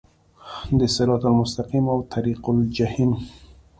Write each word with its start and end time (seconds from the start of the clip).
د 0.79 0.81
صراط 0.95 1.23
المستقیم 1.31 1.85
او 1.93 1.99
طریق 2.13 2.41
الجحیم 2.55 3.11